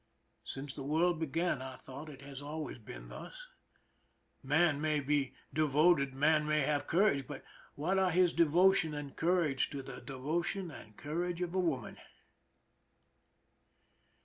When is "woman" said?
11.53-11.97